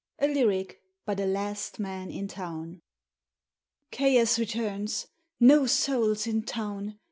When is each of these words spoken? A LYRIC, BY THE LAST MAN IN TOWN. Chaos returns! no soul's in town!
A 0.17 0.27
LYRIC, 0.27 0.81
BY 1.05 1.13
THE 1.13 1.27
LAST 1.27 1.77
MAN 1.79 2.09
IN 2.09 2.27
TOWN. 2.27 2.81
Chaos 3.91 4.39
returns! 4.39 5.05
no 5.39 5.67
soul's 5.67 6.25
in 6.25 6.41
town! 6.41 6.97